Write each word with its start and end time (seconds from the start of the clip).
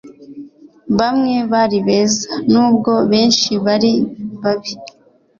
bamwe 0.99 1.35
bari 1.51 1.77
beza, 1.87 2.27
nubwo 2.51 2.91
benshi 3.11 3.51
bari 3.65 3.91
babi 4.41 4.71